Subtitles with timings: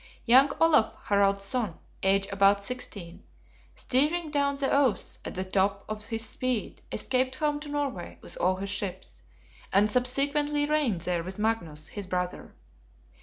[0.25, 3.23] Young Olaf, Harald's son, age about sixteen,
[3.75, 8.35] steering down the Ouse at the top of his speed, escaped home to Norway with
[8.41, 9.21] all his ships,
[9.71, 12.55] and subsequently reigned there with Magnus, his brother.